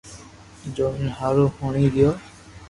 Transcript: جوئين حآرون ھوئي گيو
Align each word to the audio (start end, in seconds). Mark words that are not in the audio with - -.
جوئين 0.75 1.07
حآرون 1.17 1.49
ھوئي 1.55 1.85
گيو 1.95 2.11